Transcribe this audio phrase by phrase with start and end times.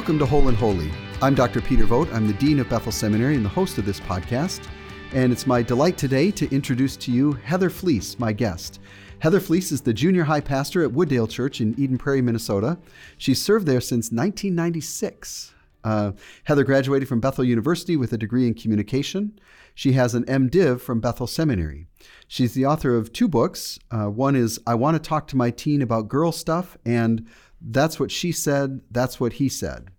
[0.00, 0.90] Welcome to Whole and Holy.
[1.20, 1.60] I'm Dr.
[1.60, 2.10] Peter Vogt.
[2.14, 4.66] I'm the Dean of Bethel Seminary and the host of this podcast.
[5.12, 8.80] And it's my delight today to introduce to you Heather Flies, my guest.
[9.18, 12.78] Heather Flies is the junior high pastor at Wooddale Church in Eden Prairie, Minnesota.
[13.18, 15.52] She's served there since 1996.
[15.84, 16.12] Uh,
[16.44, 19.38] Heather graduated from Bethel University with a degree in communication.
[19.74, 21.86] She has an MDiv from Bethel Seminary.
[22.26, 23.78] She's the author of two books.
[23.90, 27.26] Uh, one is I Want to Talk to My Teen About Girl Stuff, and
[27.60, 29.90] That's What She Said, That's What He Said.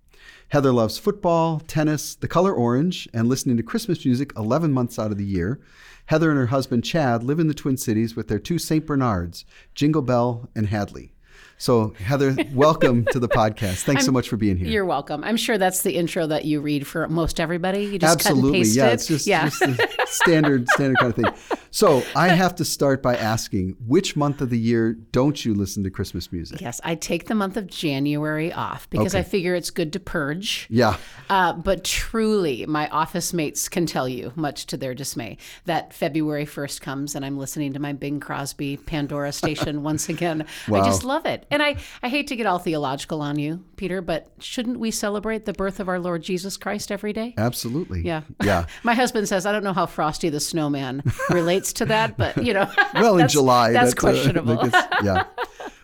[0.50, 5.12] Heather loves football, tennis, the color orange, and listening to Christmas music 11 months out
[5.12, 5.62] of the year.
[6.08, 8.86] Heather and her husband Chad live in the Twin Cities with their two St.
[8.86, 11.14] Bernards, Jingle Bell and Hadley.
[11.58, 13.84] So, Heather, welcome to the podcast.
[13.84, 14.68] Thanks I'm, so much for being here.
[14.68, 15.24] You're welcome.
[15.24, 17.86] I'm sure that's the intro that you read for most everybody.
[17.86, 18.88] You just Absolutely, cut and paste yeah.
[18.88, 18.94] it.
[18.94, 19.46] It's just, yeah.
[19.46, 21.60] just a standard, standard kind of thing.
[21.74, 25.84] So, I have to start by asking, which month of the year don't you listen
[25.86, 26.60] to Christmas music?
[26.60, 29.20] Yes, I take the month of January off because Okay.
[29.20, 30.68] I figure it's good to purge.
[30.70, 30.98] Yeah,
[31.30, 36.46] Uh, but truly, my office mates can tell you, much to their dismay, that February
[36.46, 40.46] 1st comes and I'm listening to my Bing Crosby Pandora station once again.
[40.68, 41.46] I just love it.
[41.50, 45.46] And I, I hate to get all theological on you, Peter, but shouldn't we celebrate
[45.46, 47.34] the birth of our Lord Jesus Christ every day?
[47.38, 48.02] absolutely.
[48.02, 48.24] Yeah.
[48.44, 48.66] Yeah.
[48.84, 52.54] My husband says, I don't know how Frosty the Snowman relates to that, but you
[52.54, 52.70] know.
[52.94, 54.56] Well, in July, That's that, uh, questionable.
[54.64, 55.24] gets- yeah.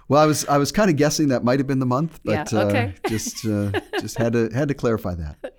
[0.10, 2.52] Well, I was I was kind of guessing that might have been the month, but
[2.54, 2.94] Yeah, okay.
[3.06, 5.54] uh, just uh, just had to had to clarify that.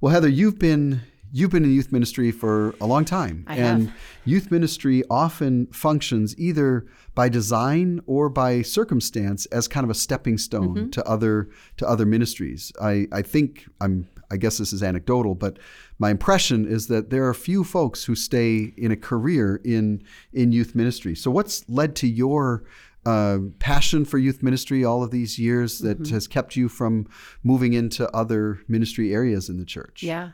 [0.00, 3.88] Well, Heather, you've been you've been in youth ministry for a long time, I and
[3.88, 3.96] have.
[4.24, 10.38] youth ministry often functions either by design or by circumstance as kind of a stepping
[10.38, 10.90] stone Mm-hmm.
[10.90, 12.72] to other to other ministries.
[12.80, 15.58] I I think I'm I guess this is anecdotal, but
[15.98, 20.52] my impression is that there are few folks who stay in a career in in
[20.52, 21.14] youth ministry.
[21.14, 22.64] So, what's led to your
[23.06, 26.14] uh, passion for youth ministry all of these years that Mm-hmm.
[26.14, 27.06] has kept you from
[27.42, 30.02] moving into other ministry areas in the church?
[30.02, 30.30] Yeah.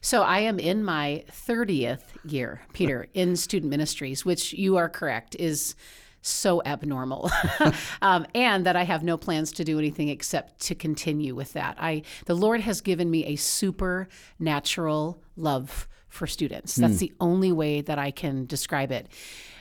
[0.00, 5.34] So I am in my 30th year, Peter, in student ministries, which you are correct
[5.38, 5.74] is
[6.26, 7.30] so abnormal.
[8.02, 11.76] um, and that I have no plans to do anything except to continue with that.
[11.78, 16.74] I the Lord has given me a supernatural love for students.
[16.76, 19.06] That's the only way that I can describe it.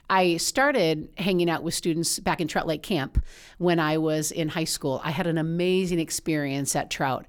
[0.10, 3.24] I started hanging out with students back in Trout Lake Camp
[3.58, 5.02] when I was in high school.
[5.04, 7.26] I had an amazing experience at Trout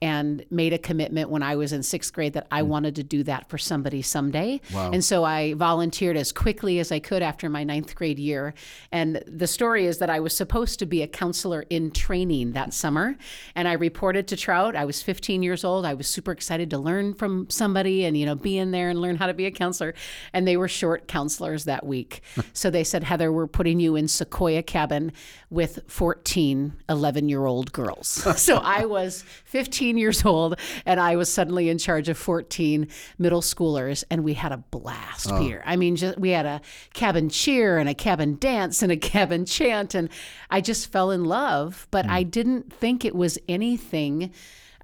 [0.00, 2.66] and made a commitment when I was in sixth grade that I mm.
[2.66, 4.60] wanted to do that for somebody someday.
[4.72, 4.90] Wow.
[4.92, 8.54] And so I volunteered as quickly as I could after my ninth grade year.
[8.92, 12.72] And the story is that I was supposed to be a counselor in training that
[12.72, 13.16] summer.
[13.54, 14.76] And I reported to Trout.
[14.76, 15.84] I was 15 years old.
[15.84, 19.00] I was super excited to learn from somebody and, you know, be in there and
[19.00, 19.94] learn how to be a counselor.
[20.32, 22.22] And they were short counselors that week.
[22.52, 25.12] so they said, Heather, we're putting you in Sequoia Cabin
[25.50, 28.08] with 14 11 year old girls.
[28.40, 32.88] so I was 15 years old and I was suddenly in charge of 14
[33.18, 35.38] middle schoolers and we had a blast, oh.
[35.38, 35.62] Peter.
[35.64, 36.60] I mean, just, we had a
[36.92, 39.94] cabin cheer and a cabin dance and a cabin chant.
[39.94, 40.08] And
[40.50, 42.12] I just fell in love, but hmm.
[42.12, 44.32] I didn't think it was anything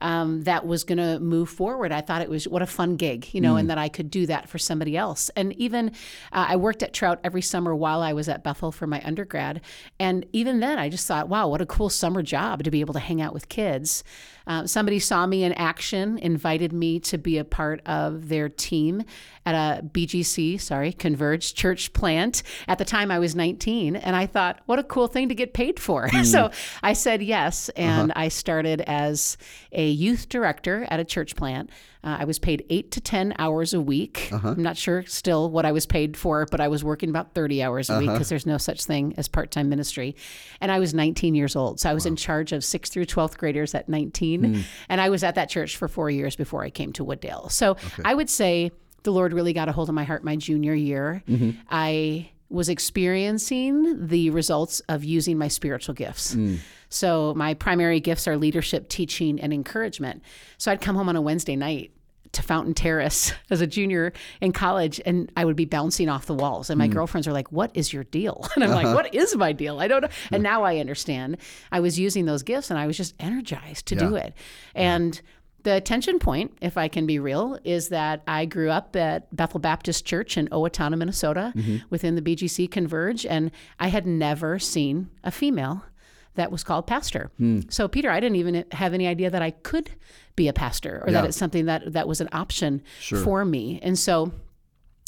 [0.00, 1.92] um, that was going to move forward.
[1.92, 4.26] I thought it was what a fun gig, you know, and that I could do
[4.26, 5.30] that for somebody else.
[5.36, 5.88] And even
[6.32, 9.60] uh, I worked at Trout every summer while I was at Bethel for my undergrad.
[9.98, 12.94] And even then, I just thought, wow, what a cool summer job to be able
[12.94, 14.04] to hang out with kids.
[14.46, 19.02] Uh, somebody saw me in action, invited me to be a part of their team
[19.46, 22.42] at a BGC, sorry, Converge church plant.
[22.68, 25.54] At the time, I was 19, and I thought, what a cool thing to get
[25.54, 26.08] paid for.
[26.24, 26.50] so
[26.82, 29.36] I said yes, and I started as
[29.72, 31.70] a youth director at a church plant.
[32.02, 34.28] Uh, I was paid eight to 10 hours a week.
[34.30, 34.50] Uh-huh.
[34.50, 37.62] I'm not sure still what I was paid for, but I was working about 30
[37.62, 38.16] hours a week uh-huh.
[38.16, 40.14] because there's no such thing as part time ministry.
[40.60, 41.80] And I was 19 years old.
[41.80, 44.44] So I was in charge of 6th through 12th graders at 19.
[44.44, 44.60] Hmm.
[44.88, 47.50] And I was at that church for four years before I came to Wooddale.
[47.50, 48.70] So I would say
[49.04, 51.22] the Lord really got a hold of my heart my junior year.
[51.28, 51.60] Mm-hmm.
[51.70, 56.34] I was experiencing the results of using my spiritual gifts.
[56.34, 56.56] Hmm.
[56.94, 60.22] So my primary gifts are leadership, teaching, and encouragement.
[60.58, 61.90] So I'd come home on a Wednesday night
[62.32, 66.34] to Fountain Terrace as a junior in college, and I would be bouncing off the
[66.34, 66.70] walls.
[66.70, 66.92] And my hmm.
[66.92, 68.94] girlfriends are like, "What is your deal?" And I'm like, uh-huh.
[68.94, 69.80] "What is my deal?
[69.80, 71.38] I don't know." And now I understand.
[71.72, 74.34] I was using those gifts, and I was just energized to do it.
[74.74, 75.20] And
[75.64, 79.58] the tension point, if I can be real, is that I grew up at Bethel
[79.58, 81.78] Baptist Church in Owatonna, Minnesota, mm-hmm.
[81.90, 83.50] within the BGC Converge, and
[83.80, 85.84] I had never seen a female
[86.34, 87.30] that was called pastor.
[87.68, 89.90] So, Peter, I didn't even have any idea that I could
[90.36, 93.18] be a pastor or that it's something that that was an option Sure.
[93.18, 93.78] for me.
[93.82, 94.32] And so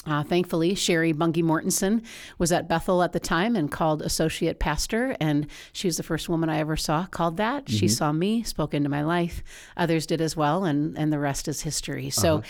[0.08, 2.00] Uh, thankfully, Sherry Bungie Mortensen
[2.38, 6.28] was at Bethel at the time and called associate pastor, and she was the first
[6.28, 7.64] woman I ever saw called that.
[7.64, 7.76] Mm-hmm.
[7.76, 9.42] She saw me, spoke into my life.
[9.76, 12.10] Others did as well, and and the rest is history.
[12.10, 12.36] So.
[12.36, 12.46] Uh-huh.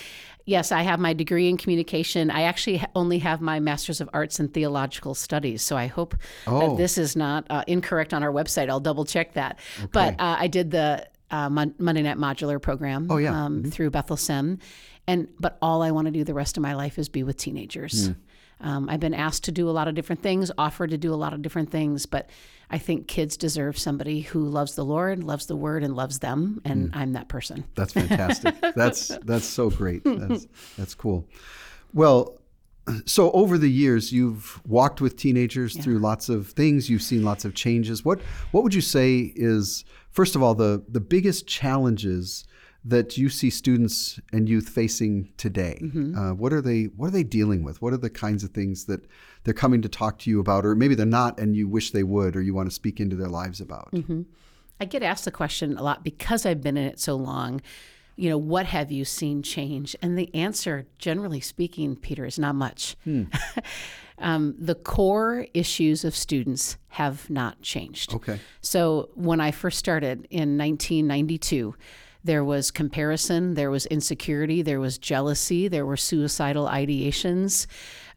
[0.47, 2.31] Yes, I have my degree in communication.
[2.31, 5.63] I actually only have my Master's of Arts in Theological Studies.
[5.63, 6.15] So I hope
[6.47, 6.61] Oh.
[6.71, 8.71] that this is not uh, incorrect on our website.
[8.71, 9.59] I'll double check that.
[9.93, 13.45] But uh, I did the uh, Mon- Monday Night Modular program Oh, yeah.
[13.45, 14.61] um, through Bethel Sem.
[15.09, 17.37] And, but all I want to do the rest of my life is be with
[17.37, 18.11] teenagers.
[18.61, 21.17] Um, I've been asked to do a lot of different things, offered to do a
[21.17, 22.31] lot of different things, but
[22.71, 26.61] I think kids deserve somebody who loves the Lord, loves the Word, and loves them,
[26.65, 26.99] and Hmm.
[26.99, 27.65] I'm that person.
[27.75, 28.55] That's fantastic.
[28.75, 30.03] that's that's so great.
[30.05, 31.29] That's that's cool.
[31.93, 32.39] Well,
[33.05, 36.89] so over the years, you've walked with teenagers through lots of things.
[36.89, 38.05] You've seen lots of changes.
[38.05, 38.21] What
[38.53, 42.45] what would you say is first of all the the biggest challenges
[42.89, 45.79] that you see students and youth facing today?
[46.17, 47.83] Uh, what are they What are they dealing with?
[47.83, 49.07] What are the kinds of things that
[49.45, 52.05] they're coming to talk to you about, or maybe they're not, and you wish they
[52.05, 53.89] would, or you want to speak into their lives about?
[54.81, 57.61] I get asked the question a lot because I've been in it so long.
[58.17, 59.95] You know, what have you seen change?
[60.01, 62.97] And the answer, generally speaking, Peter, is not much.
[64.19, 68.15] um, the core issues of students have not changed.
[68.15, 68.41] Okay.
[68.63, 71.75] So when I first started in 1992,
[72.27, 77.67] there was comparison, there was insecurity, there was jealousy, there were suicidal ideations,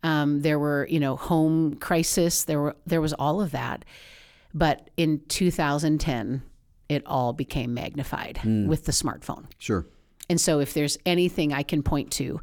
[0.03, 3.85] um, there were you know home crisis, there were there was all of that.
[4.53, 6.41] But in 2010,
[6.89, 9.45] it all became magnified with the smartphone.
[9.59, 9.85] Sure.
[10.27, 12.41] And so, if there's anything I can point to,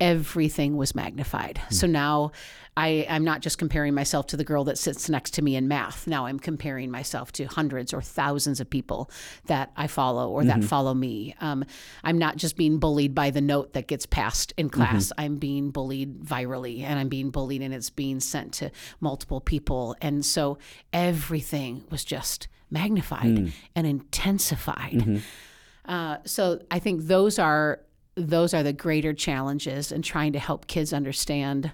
[0.00, 1.60] everything was magnified.
[1.70, 2.32] So now
[2.76, 5.68] I, I'm not just comparing myself to the girl that sits next to me in
[5.68, 6.06] math.
[6.06, 9.10] Now I'm comparing myself to hundreds or thousands of people
[9.46, 11.36] that I follow or that follow me.
[11.40, 11.64] Um,
[12.02, 15.12] I'm not just being bullied by the note that gets passed in class.
[15.18, 19.94] I'm being bullied virally and I'm being bullied and it's being sent to multiple people.
[20.00, 20.58] And so
[20.92, 23.24] everything was just magnified
[23.76, 25.22] and intensified.
[25.84, 27.80] Uh, so I think those are
[28.16, 31.72] those are the greater challenges in trying to help kids understand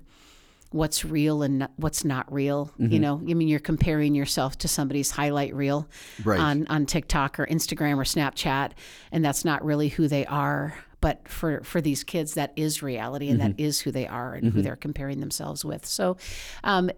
[0.70, 2.72] what's real and what's not real.
[2.78, 3.00] You mm-hmm.
[3.00, 5.88] know, I mean, you're comparing yourself to somebody's highlight reel
[6.25, 6.38] Right.
[6.38, 8.72] on on TikTok or Instagram or Snapchat,
[9.11, 10.76] and that's not really who they are.
[11.00, 13.67] But for for these kids, that is reality, and that mm-hmm.
[13.67, 14.62] is who they are and who mm-hmm.
[14.62, 15.87] they're comparing themselves with.
[15.87, 16.17] So,
[16.62, 16.90] um,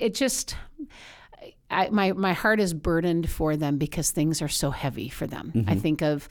[0.00, 0.56] it just.
[1.70, 5.64] I, my my heart is burdened for them because things are so heavy for them.
[5.66, 6.28] I think of,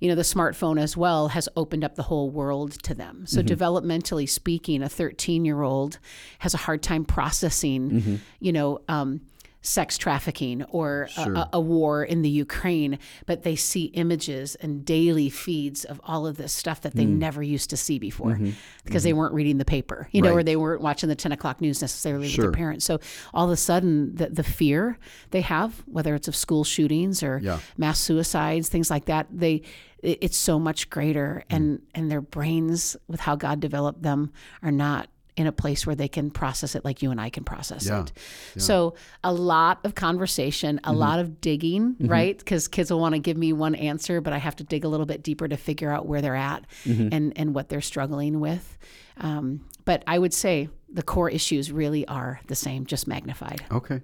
[0.00, 3.24] you know, the smartphone as well has opened up the whole world to them.
[3.26, 5.98] So developmentally speaking, a 13 year old
[6.40, 8.80] has a hard time processing, you know.
[8.88, 9.20] Um,
[9.66, 14.84] sex trafficking or a- a, a war in the Ukraine, but they see images and
[14.84, 17.18] daily feeds of all of this stuff that they hmm.
[17.18, 18.50] never used to see before mm-hmm.
[18.84, 19.18] because they mm-hmm.
[19.18, 22.28] weren't reading the paper, you know, or they weren't watching the 10 o'clock news necessarily
[22.28, 22.84] with their parents.
[22.84, 23.00] So
[23.34, 24.98] all of a sudden, the, the fear
[25.30, 27.58] they have, whether it's of school shootings or Yeah.
[27.76, 29.62] mass suicides, things like that, they
[30.02, 31.56] it's so much greater, Mm.
[31.56, 34.30] and and their brains, with how God developed them,
[34.62, 37.44] are not in a place where they can process it like you and I can
[37.44, 38.02] process Yeah.
[38.02, 38.12] it.
[38.56, 40.90] So a lot of conversation, Mm-hmm.
[40.90, 42.38] a lot of digging, right?
[42.38, 44.88] Because kids will want to give me one answer, but I have to dig a
[44.88, 47.08] little bit deeper to figure out where they're at Mm-hmm.
[47.12, 48.78] and and what they're struggling with.
[49.18, 53.64] Um, but I would say the core issues really are the same, just magnified.
[53.70, 54.00] Okay.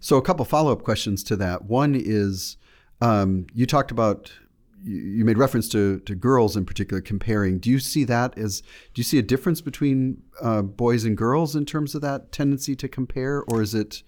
[0.00, 1.64] So a couple follow up questions to that.
[1.64, 2.56] One is
[3.00, 4.32] um, you talked about
[4.88, 7.58] you made reference to, to girls in particular comparing.
[7.58, 11.54] Do you see that as do you see a difference between uh, boys and girls
[11.54, 14.02] in terms of that tendency to compare, or is it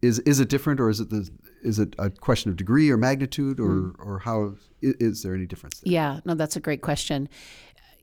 [0.00, 1.28] is is it different, or is it the
[1.62, 5.46] is it a question of degree or magnitude, or or how is, is there any
[5.46, 5.80] difference?
[5.80, 5.92] There?
[5.92, 7.28] Yeah, no, that's a great question.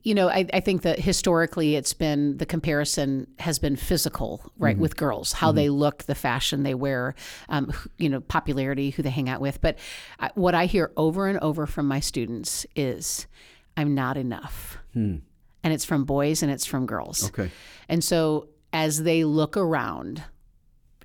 [0.02, 4.74] You know, I, I think that historically it's been the comparison has been physical, right,
[4.74, 4.82] mm-hmm.
[4.82, 5.56] with girls, how mm-hmm.
[5.56, 7.14] they look, the fashion they wear,
[7.48, 9.60] um, you know, popularity, who they hang out with.
[9.60, 9.78] But
[10.18, 13.26] I, what I hear over and over from my students is,
[13.76, 14.78] I'm not enough.
[14.92, 15.16] Hmm.
[15.62, 17.28] And it's from boys and it's from girls.
[17.28, 17.50] Okay.
[17.88, 20.24] And so as they look around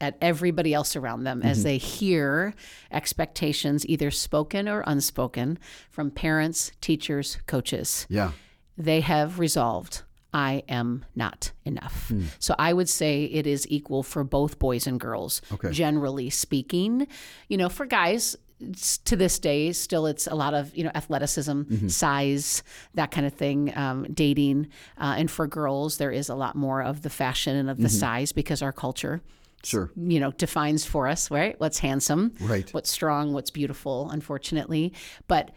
[0.01, 1.63] at everybody else around them, as mm-hmm.
[1.65, 2.53] they hear
[2.91, 8.31] expectations, either spoken or unspoken, from parents, teachers, coaches, Yeah.
[8.77, 10.03] They have resolved.
[10.33, 12.11] I am not enough.
[12.37, 15.71] So I would say it is equal for both boys and girls, Okay.
[15.71, 17.07] generally speaking.
[17.47, 20.91] You know, for guys, it's, to this day, still it's a lot of you know
[20.93, 22.61] athleticism, size,
[22.95, 24.67] that kind of thing, um, dating,
[24.99, 27.89] uh, and for girls there is a lot more of the fashion and of the
[27.89, 29.21] size because our culture,
[29.63, 29.91] Sure.
[29.95, 32.71] you know, defines for us right what's handsome, Right.
[32.73, 34.09] what's strong, what's beautiful.
[34.11, 34.93] Unfortunately,
[35.27, 35.51] but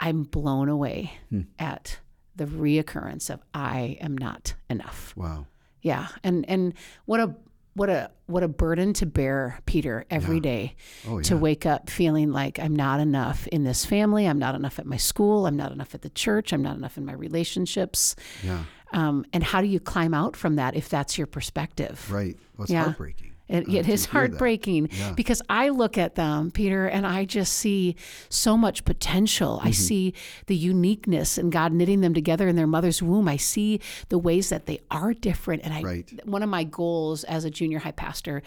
[0.00, 1.42] I'm blown away Hmm.
[1.58, 1.98] at
[2.40, 5.12] the reoccurrence of I am not enough.
[5.14, 5.46] Wow.
[5.82, 6.08] Yeah.
[6.24, 6.72] And and
[7.04, 7.34] what a
[7.74, 10.74] what a what a burden to bear, Peter, every day
[11.06, 14.78] Oh, to wake up feeling like I'm not enough in this family, I'm not enough
[14.78, 18.16] at my school, I'm not enough at the church, I'm not enough in my relationships.
[18.42, 18.64] Yeah.
[18.92, 22.10] Um, and how do you climb out from that if that's your perspective?
[22.10, 22.36] Right.
[22.56, 22.84] Well, it's Yeah.
[22.84, 23.29] heartbreaking.
[23.50, 25.12] It, uh, it to is heartbreaking Yeah.
[25.12, 27.96] because I look at them, Peter, and I just see
[28.28, 29.58] so much potential.
[29.58, 29.68] Mm-hmm.
[29.68, 30.14] I see
[30.46, 33.28] the uniqueness and God knitting them together in their mother's womb.
[33.28, 35.62] I see the ways that they are different.
[35.64, 36.26] And I, Right.
[36.26, 38.42] one of my goals as a junior high pastor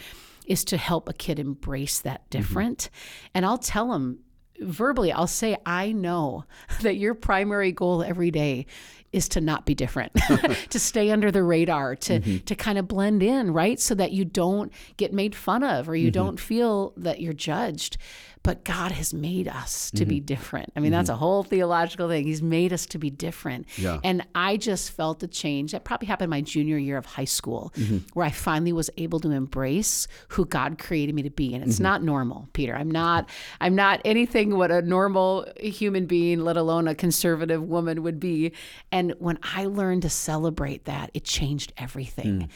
[0.46, 2.38] is to help a kid embrace that Mm-hmm.
[2.40, 2.90] different.
[3.34, 4.20] And I'll tell them
[4.64, 6.46] verbally, I'll say, I know
[6.82, 8.66] that your primary goal every day
[9.12, 10.12] is to not be different,
[10.70, 12.38] to stay under the radar, to Mm-hmm.
[12.46, 13.80] to kind of blend in, right?
[13.80, 16.14] So that you don't get made fun of or you Mm-hmm.
[16.14, 17.98] don't feel that you're judged.
[18.44, 20.10] But God has made us to Mm-hmm.
[20.10, 20.74] be different.
[20.76, 22.26] I mean, that's a whole theological thing.
[22.26, 23.68] He's made us to be different.
[23.78, 24.00] Yeah.
[24.04, 27.72] And I just felt a change that probably happened my junior year of high school,
[27.78, 28.00] Mm-hmm.
[28.14, 31.54] where I finally was able to embrace who God created me to be.
[31.56, 31.84] And it's Mm-hmm.
[31.84, 32.76] not normal, Peter.
[32.76, 33.30] I'm not
[33.62, 38.52] I'm not anything what a normal human being, let alone a conservative woman would be.
[38.92, 42.50] And when I learned to celebrate that, it changed everything.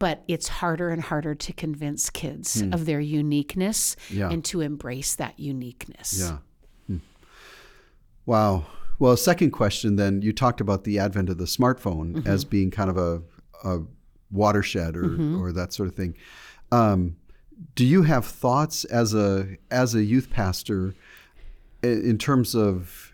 [0.00, 4.18] But it's harder and harder to convince kids of their uniqueness Hmm.
[4.18, 4.30] Yeah.
[4.30, 6.18] and to embrace that uniqueness.
[6.18, 6.38] Yeah.
[6.88, 6.96] Hmm.
[8.26, 8.66] Wow.
[8.98, 12.26] Well, second question then, you talked about the advent of the smartphone Mm-hmm.
[12.28, 13.22] as being kind of a,
[13.64, 13.80] a
[14.30, 15.40] watershed or, Mm-hmm.
[15.40, 16.14] or that sort of thing.
[16.72, 17.16] Um,
[17.74, 20.94] do you have thoughts as a as a youth pastor
[21.82, 23.12] in terms of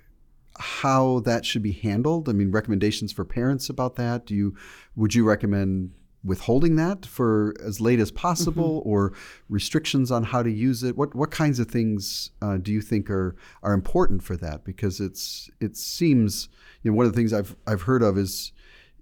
[0.58, 2.28] how that should be handled?
[2.28, 4.24] I mean, recommendations for parents about that.
[4.26, 4.54] Do you
[4.94, 5.92] would you recommend
[6.26, 9.12] withholding that for as late as possible, or
[9.49, 10.97] restrictions on how to use it?
[10.97, 14.64] What what kinds of things uh, do you think are are important for that?
[14.64, 16.49] Because it's it seems
[16.83, 18.52] you know one of the things I've I've heard of is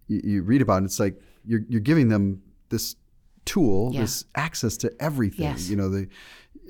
[0.06, 2.96] you, you read about it, it's like you're you're giving them this
[3.44, 4.02] tool, Yeah.
[4.02, 5.44] this access to everything.
[5.46, 5.68] Yes.
[5.68, 6.08] You know the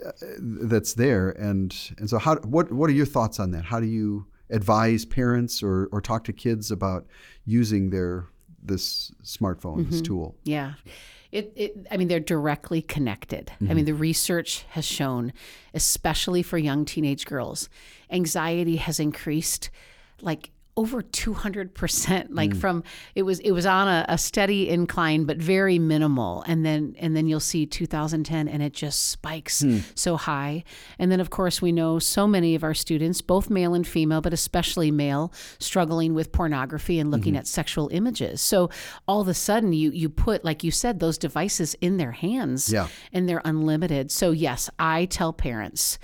[0.05, 3.65] uh, that's there, and and so how what what are your thoughts on that?
[3.65, 7.07] How do you advise parents or or talk to kids about
[7.47, 8.27] using their
[8.65, 10.05] this smartphone, this mm-hmm.
[10.05, 10.37] tool?
[10.45, 10.75] Yeah.
[11.31, 13.51] It, it, I mean, they're directly connected.
[13.61, 13.87] I mean, mm-hmm.
[13.87, 15.33] the research has shown,
[15.75, 17.69] especially for young teenage girls,
[18.11, 19.71] anxiety has increased
[20.21, 22.61] like over 200% like mm.
[22.61, 22.83] from
[23.15, 26.43] it was it was on a, a steady incline but very minimal.
[26.49, 29.79] And then and then you'll see 2010 and it just spikes hmm.
[29.95, 30.65] so high.
[30.99, 34.21] And then of course we know so many of our students both male and female
[34.21, 37.41] but especially male struggling with pornography and looking mm-hmm.
[37.41, 38.41] at sexual images.
[38.41, 38.71] So
[39.07, 42.73] all of a sudden you you put like you said those devices in their hands
[42.73, 42.89] Yeah.
[43.13, 44.11] and they're unlimited.
[44.11, 45.99] So yes i tell parents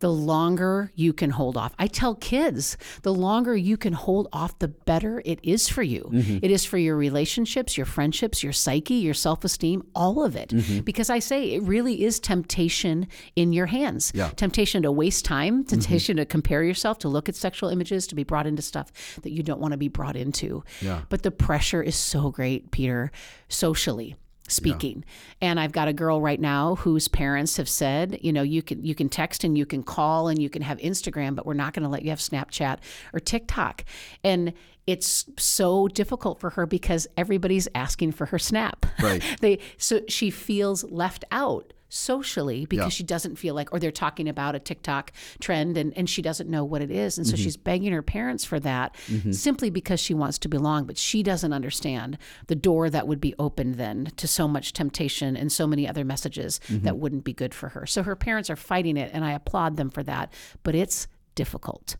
[0.00, 1.74] the longer you can hold off.
[1.78, 6.10] I tell kids, the longer you can hold off, the better it is for you.
[6.12, 6.38] Mm-hmm.
[6.42, 10.50] It is for your relationships, your friendships, your psyche, your self esteem, all of it.
[10.50, 10.80] Mm-hmm.
[10.80, 14.12] Because I say it really is temptation in your hands.
[14.14, 14.26] Yeah.
[14.26, 14.34] Mm-hmm.
[14.34, 18.24] Temptation to waste time, temptation to compare yourself, to look at sexual images, to be
[18.24, 20.62] brought into stuff that you don't want to be brought into.
[20.80, 21.02] Yeah.
[21.08, 23.10] But the pressure is so great, Peter,
[23.48, 24.16] socially
[24.48, 25.04] speaking.
[25.40, 28.84] And I've got a girl right now whose parents have said, you know, you can
[28.84, 31.72] you can text and you can call and you can have Instagram, but we're not
[31.72, 32.78] going to let you have Snapchat
[33.12, 33.84] or TikTok.
[34.24, 34.52] And
[34.86, 38.86] it's so difficult for her because everybody's asking for her snap.
[39.02, 39.22] Right.
[39.40, 42.88] they so she feels left out socially because Yeah.
[42.90, 46.48] she doesn't feel like or they're talking about a TikTok trend and, and she doesn't
[46.48, 47.18] know what it is.
[47.18, 47.42] And so Mm-hmm.
[47.42, 48.94] she's begging her parents for that
[49.30, 53.34] simply because she wants to belong, but she doesn't understand the door that would be
[53.38, 56.84] opened then to so much temptation and so many other messages Mm-hmm.
[56.84, 57.86] that wouldn't be good for her.
[57.86, 61.96] So her parents are fighting it and I applaud them for that, but it's difficult.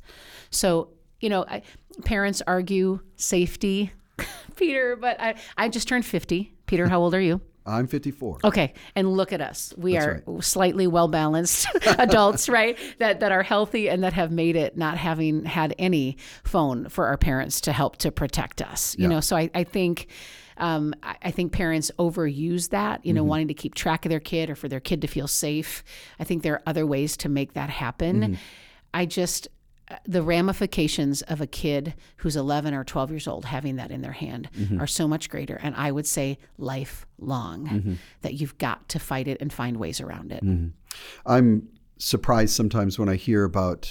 [0.50, 1.62] So, you know, I,
[2.04, 3.92] parents argue safety,
[4.56, 6.52] Peter, but I, I just turned 50.
[6.66, 7.40] Peter, how old are you?
[7.66, 8.38] I'm 54.
[8.44, 9.74] Okay, and look at us.
[9.76, 12.78] We That's are slightly well balanced adults, right?
[12.98, 17.06] That that are healthy and that have made it not having had any phone for
[17.06, 18.96] our parents to help to protect us.
[18.98, 19.08] You Yeah.
[19.08, 20.06] know, so I, I think
[20.58, 23.28] um, I, I think parents overuse that, you know, Mm-hmm.
[23.28, 25.82] wanting to keep track of their kid or for their kid to feel safe.
[26.20, 28.20] I think there are other ways to make that happen.
[28.20, 28.34] Mm-hmm.
[28.94, 29.48] I just
[30.04, 34.12] the ramifications of a kid who's 11 or 12 years old having that in their
[34.12, 34.80] hand Mm-hmm.
[34.80, 37.94] are so much greater and i would say lifelong Mm-hmm.
[38.22, 40.42] that you've got to fight it and find ways around it
[41.24, 43.90] I'm surprised sometimes when I hear about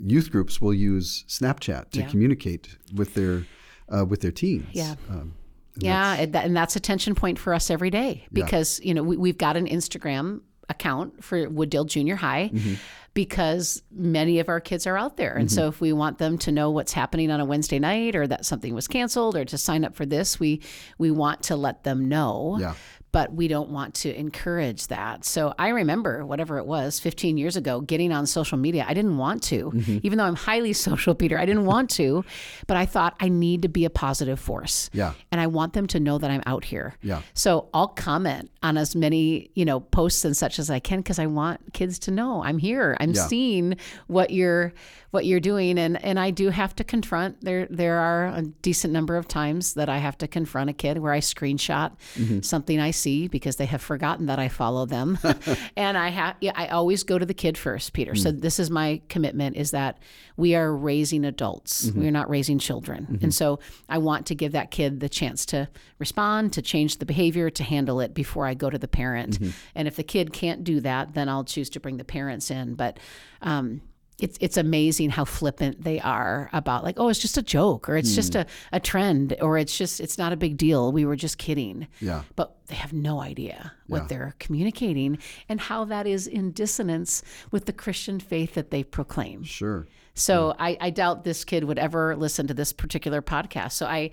[0.00, 2.08] youth groups will use Snapchat to Yeah.
[2.08, 3.44] communicate with their
[3.88, 4.66] uh, with their teens.
[4.72, 4.94] Yeah.
[5.10, 5.34] Um,
[5.78, 9.16] yeah and, and that's a tension point for us every day because you know we,
[9.16, 12.74] we've got an instagram account for wooddale junior high Mm-hmm.
[13.16, 15.32] Because many of our kids are out there.
[15.34, 18.26] And so if we want them to know what's happening on a Wednesday night or
[18.26, 20.60] that something was canceled or to sign up for this, we
[20.98, 22.58] we want to let them know.
[22.60, 22.74] Yeah.
[23.12, 25.24] But we don't want to encourage that.
[25.24, 28.84] So I remember whatever it was 15 years ago getting on social media.
[28.86, 29.70] I didn't want to.
[29.70, 29.98] Mm-hmm.
[30.02, 32.26] Even though I'm highly social, Peter, I didn't want to,
[32.66, 34.90] but I thought I need to be a positive force.
[34.92, 35.14] Yeah.
[35.32, 36.96] And I want them to know that I'm out here.
[37.00, 37.22] Yeah.
[37.32, 41.18] So I'll comment on as many, you know, posts and such as I can because
[41.18, 42.98] I want kids to know I'm here.
[43.00, 43.26] I'm Yeah.
[43.26, 44.72] seeing what you're
[45.12, 48.92] what you're doing and and I do have to confront there there are a decent
[48.92, 52.40] number of times that I have to confront a kid where I screenshot Mm-hmm.
[52.40, 55.18] something I see because they have forgotten that I follow them.
[55.76, 58.14] and I have yeah, I always go to the kid first, Peter.
[58.14, 58.40] So Mm.
[58.40, 59.98] this is my commitment is that
[60.36, 61.86] we are raising adults.
[61.86, 62.00] Mm-hmm.
[62.00, 63.18] We're not raising children.
[63.22, 63.58] And so
[63.88, 67.62] I want to give that kid the chance to respond, to change the behavior, to
[67.64, 69.40] handle it before I go to the parent.
[69.40, 69.50] Mm-hmm.
[69.74, 72.74] And if the kid can't do that, then I'll choose to bring the parents in.
[72.74, 72.95] But
[73.42, 73.80] um,
[74.18, 77.96] it's it's amazing how flippant they are about like, oh, it's just a joke or
[77.98, 78.38] it's just Hmm.
[78.40, 80.90] a, a trend or it's just it's not a big deal.
[80.90, 81.86] We were just kidding.
[82.00, 82.22] Yeah.
[82.34, 84.06] But they have no idea what Yeah.
[84.08, 85.18] they're communicating
[85.50, 89.42] and how that is in dissonance with the Christian faith that they proclaim.
[89.44, 89.86] Sure.
[90.16, 90.62] So hmm.
[90.62, 93.72] I, I doubt this kid would ever listen to this particular podcast.
[93.72, 94.10] So I,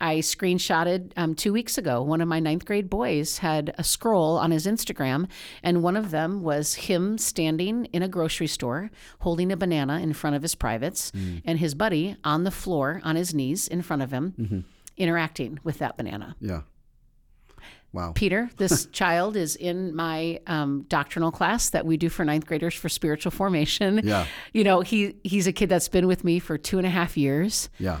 [0.00, 2.02] I screenshotted um, two weeks ago.
[2.02, 5.28] One of my ninth grade boys had a scroll on his Instagram,
[5.62, 10.12] and one of them was him standing in a grocery store holding a banana in
[10.12, 11.38] front of his privates, hmm.
[11.44, 14.60] and his buddy on the floor on his knees in front of him, mm-hmm.
[14.96, 16.36] interacting with that banana.
[16.40, 16.62] Yeah.
[17.94, 18.12] Wow.
[18.14, 22.74] Peter, this child is in my um, doctrinal class that we do for ninth graders
[22.74, 24.00] for spiritual formation.
[24.02, 24.26] Yeah.
[24.52, 27.16] You know, he he's a kid that's been with me for two and a half
[27.16, 27.70] years.
[27.78, 28.00] Yeah.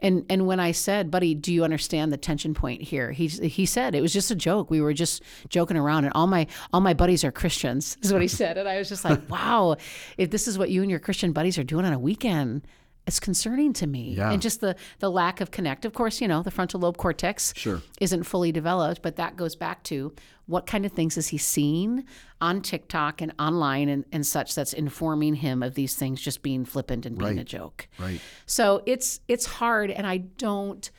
[0.00, 3.12] And and when I said, buddy, do you understand the tension point here?
[3.12, 4.70] He he said it was just a joke.
[4.70, 7.96] We were just joking around, and all my all my buddies are Christians.
[8.02, 9.76] Is what he said, and I was just like, wow,
[10.18, 12.66] if this is what you and your Christian buddies are doing on a weekend.
[13.06, 14.30] It's concerning to me, Yeah.
[14.32, 15.84] and just the the lack of connect.
[15.84, 17.82] Of course, you know the frontal lobe cortex Sure.
[18.00, 20.14] isn't fully developed, but that goes back to
[20.46, 22.04] what kind of things is he seeing
[22.40, 26.64] on TikTok and online and, and such that's informing him of these things just being
[26.64, 27.88] flippant and being a joke.
[27.98, 28.20] Right.
[28.46, 30.90] So it's it's hard and I don't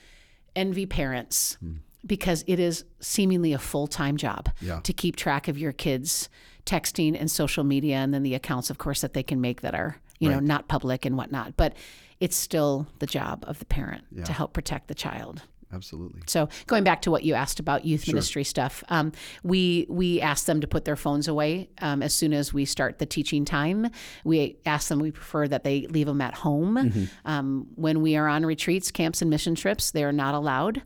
[0.55, 1.73] envy parents hmm.
[2.05, 4.79] because it is seemingly a full-time job Yeah.
[4.81, 6.29] to keep track of your kids
[6.65, 9.75] texting and social media and then the accounts of course that they can make that
[9.75, 11.55] are, you know, not public and whatnot.
[11.57, 11.75] But
[12.25, 14.23] it's still the job of the parent Yeah.
[14.23, 15.41] to help protect the child.
[15.73, 16.21] Absolutely.
[16.27, 19.11] So going back to what you asked about youth ministry stuff, um,
[19.43, 22.97] we we ask them to put their phones away um, as soon as we start
[22.99, 23.79] the teaching time.
[24.23, 26.73] We ask them we prefer that they leave them at home.
[27.25, 30.81] Um, when we are on retreats, camps, and mission trips, they are not allowed.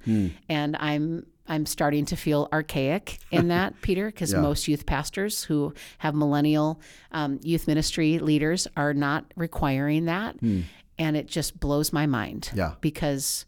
[0.58, 4.42] And I'm I'm starting to feel archaic in that, Peter, because Yeah.
[4.42, 6.80] most youth pastors who have millennial
[7.12, 10.36] um, youth ministry leaders are not requiring that,
[11.00, 12.52] and it just blows my mind.
[12.54, 12.74] Yeah.
[12.82, 13.46] because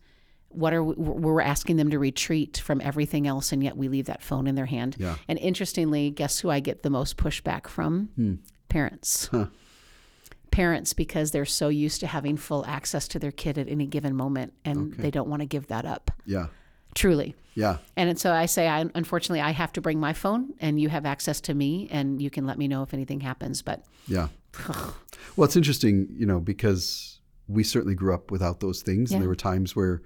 [0.54, 4.08] what are we, we're asking them to retreat from everything else and yet we leave
[4.08, 5.16] that phone in their hand Yeah.
[5.30, 8.34] and interestingly guess who i get the most pushback from hmm.
[8.68, 9.30] parents
[10.52, 14.14] parents because they're so used to having full access to their kid at any given
[14.16, 16.48] moment and they don't want to give that up Yeah.
[16.96, 17.78] truly Yeah.
[17.96, 21.06] and so i say I, unfortunately i have to bring my phone and you have
[21.06, 24.28] access to me and you can let me know if anything happens but Yeah.
[25.38, 27.21] well, it's interesting, you know, because
[27.52, 29.16] we certainly grew up without those things, Yeah.
[29.18, 30.02] and there were times where,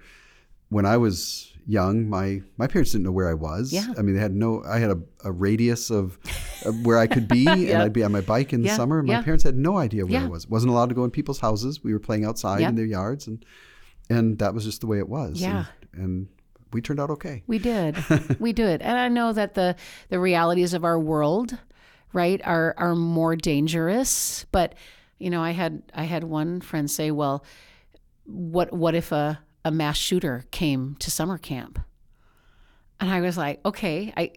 [0.68, 3.72] when I was young, my my parents didn't know where I was.
[3.72, 3.86] Yeah.
[3.98, 4.62] I mean, they had no.
[4.64, 6.18] I had a, a radius of,
[6.84, 8.76] where I could be, and I'd be on my bike in the Yeah.
[8.76, 8.98] summer.
[8.98, 9.22] And my Yeah.
[9.22, 10.28] parents had no idea where I Yeah.
[10.28, 10.48] was.
[10.48, 11.82] wasn't allowed to go in people's houses.
[11.84, 12.68] We were playing outside Yeah.
[12.68, 13.44] in their yards, and
[14.10, 15.40] and that was just the way it was.
[15.40, 15.64] Yeah.
[15.92, 16.28] And, and
[16.72, 17.42] we turned out okay.
[17.46, 17.96] We did.
[18.40, 18.82] we did.
[18.82, 19.74] And I know that the
[20.08, 21.56] the realities of our world,
[22.12, 24.74] right, are are more dangerous, but
[25.18, 27.44] you know, I had I had one friend say, "Well,
[28.24, 31.78] what what if a a mass shooter came to summer camp?"
[33.00, 34.32] And I was like, "Okay, I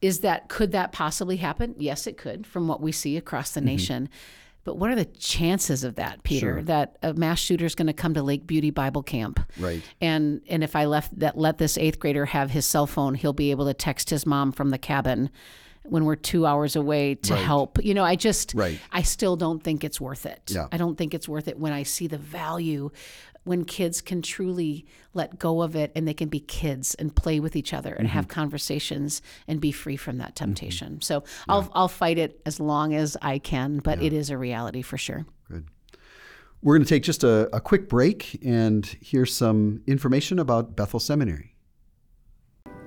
[0.00, 1.74] is that could that possibly happen?
[1.78, 3.66] Yes, it could from what we see across the mm-hmm.
[3.66, 4.08] nation."
[4.64, 6.54] But what are the chances of that, Peter?
[6.54, 6.62] Sure.
[6.62, 9.40] That a mass shooter is going to come to Lake Beauty Bible Camp?
[9.58, 9.82] Right.
[10.00, 13.34] and and if I left that let this eighth grader have his cell phone, he'll
[13.34, 15.30] be able to text his mom from the cabin
[15.84, 17.44] when we're two hours away to Right.
[17.44, 17.84] help.
[17.84, 18.78] You know, I just Right.
[18.92, 20.50] I still don't think it's worth it.
[20.54, 20.66] Yeah.
[20.72, 22.90] I don't think it's worth it when I see the value
[23.44, 27.38] when kids can truly let go of it and they can be kids and play
[27.38, 28.14] with each other and Mm-hmm.
[28.16, 31.02] have conversations and be free from that temptation.
[31.02, 34.80] So I'll I'll fight it as long as I can, but it is a reality
[34.80, 35.26] for sure.
[35.50, 35.66] Good.
[36.62, 40.98] We're going to take just a, a quick break and hear some information about Bethel
[40.98, 41.54] Seminary.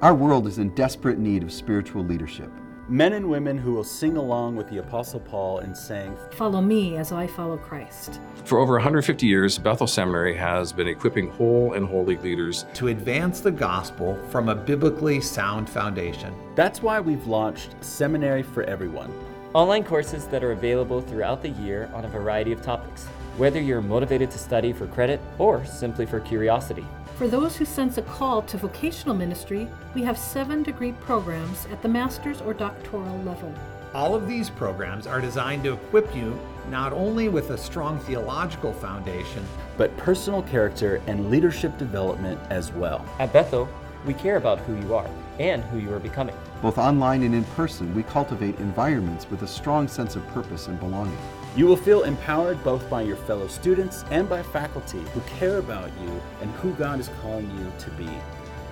[0.02, 2.50] Our world is in desperate need of spiritual leadership.
[2.90, 6.96] Men and women who will sing along with the Apostle Paul in saying, Follow me
[6.98, 8.22] as I follow Christ.
[8.46, 13.42] For over 150 years, Bethel Seminary has been equipping whole and holy leaders to advance
[13.42, 16.34] the gospel from a biblically sound foundation.
[16.56, 19.12] That's why we've launched Seminary for Everyone.
[19.54, 23.06] Online courses that are available throughout the year on a variety of topics,
[23.38, 26.86] whether you're motivated to study for credit or simply for curiosity.
[27.18, 31.82] For those who sense a call to vocational ministry, we have seven degree programs at
[31.82, 33.52] the master's or doctoral level.
[33.96, 38.72] All of these programs are designed to equip you not only with a strong theological
[38.72, 39.44] foundation,
[39.78, 43.04] but personal character and leadership development as well.
[43.18, 43.68] At Bethel,
[44.06, 46.36] we care about who you are and who you are becoming.
[46.62, 50.80] Both online and in person, we cultivate environments with a strong sense of purpose and
[50.80, 51.18] belonging.
[51.58, 55.90] You will feel empowered both by your fellow students and by faculty who care about
[56.00, 58.08] you and who God is calling you to be.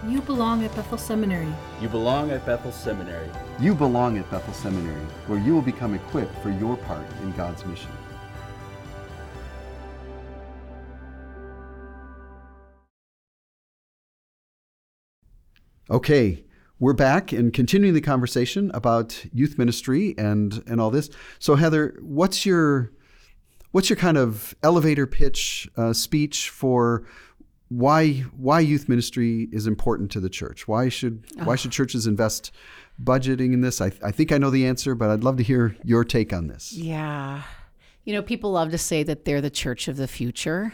[0.08, 1.52] You belong at Bethel Seminary.
[1.82, 3.28] You belong at Bethel Seminary.
[3.60, 7.65] You belong at Bethel Seminary, where you will become equipped for your part in God's
[7.65, 7.89] mission.
[15.89, 16.45] Okay,
[16.80, 21.10] we're back and continuing the conversation about youth ministry and and all this.
[21.40, 22.92] So Heather, what's your
[23.72, 27.06] what's your kind of elevator pitch uh, speech for
[27.70, 30.68] why why youth ministry is important to the church?
[30.68, 31.46] Why should oh.
[31.46, 32.52] why should churches invest
[33.04, 33.82] budgeting in this?
[33.82, 36.48] I, I think I know the answer, but I'd love to hear your take on
[36.48, 36.74] this.
[36.74, 37.44] Yeah,
[38.04, 40.74] you know, people love to say that they're the church of the future.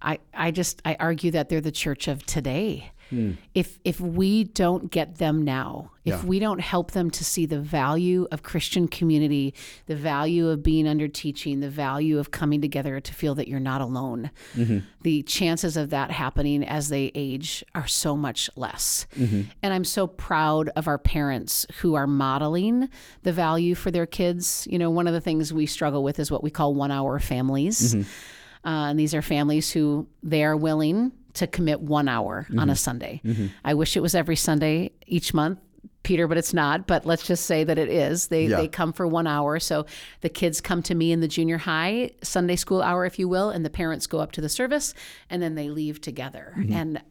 [0.00, 2.92] I, I just I argue that they're the church of today.
[3.10, 3.32] Hmm.
[3.54, 6.24] If if we don't get them now, if yeah.
[6.24, 9.54] we don't help them to see the value of Christian community,
[9.86, 13.60] the value of being under teaching, the value of coming together to feel that you're
[13.60, 14.80] not alone, mm-hmm.
[15.02, 19.06] the chances of that happening as they age are so much less.
[19.16, 19.42] Mm-hmm.
[19.62, 22.88] And I'm so proud of our parents who are modeling
[23.22, 24.66] the value for their kids.
[24.70, 27.18] You know, one of the things we struggle with is what we call one hour
[27.18, 27.94] families.
[27.94, 28.68] Mm-hmm.
[28.68, 32.58] Uh, and these are families who they are willing to commit one hour mm-hmm.
[32.58, 32.78] on a mm-hmm.
[32.78, 33.20] Sunday.
[33.24, 33.46] Mm-hmm.
[33.64, 35.58] I wish it was every Sunday each month.
[36.02, 36.86] Peter, but it's not.
[36.86, 38.26] But let's just say that it is.
[38.26, 38.58] They yeah.
[38.58, 39.58] they come for one hour.
[39.58, 39.86] So
[40.20, 43.48] the kids come to me in the junior high Sunday school hour, if you will,
[43.48, 44.92] and the parents go up to the service,
[45.30, 46.54] and then they leave together.
[46.58, 46.72] Mm-hmm.
[46.74, 47.02] And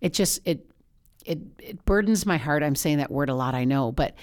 [0.00, 0.66] it just it
[1.24, 2.64] it it burdens my heart.
[2.64, 4.16] I'm saying that word a lot, I know, but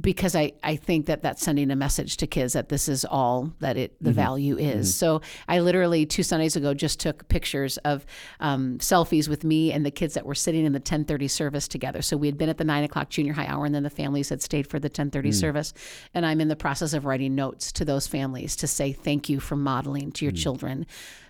[0.00, 3.52] because I, I think that that's sending a message to kids that this is all
[3.60, 4.16] that it the mm-hmm.
[4.16, 4.88] value is.
[4.88, 5.20] Mm-hmm.
[5.20, 8.06] So I literally two Sundays ago just took pictures of
[8.40, 12.02] um, selfies with me and the kids that were sitting in the 10:30 service together.
[12.02, 14.30] So we had been at the nine o'clock junior high hour, and then the families
[14.30, 15.34] had stayed for the 10:30 mm.
[15.34, 15.74] service.
[16.14, 19.38] And I'm in the process of writing notes to those families to say thank you
[19.40, 20.42] for modeling to your mm.
[20.42, 20.86] children